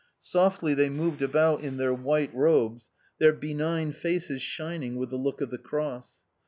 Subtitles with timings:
[0.23, 5.41] Softly they moved about in their white robes, their benign faces shining with the look
[5.41, 6.15] of the Cross.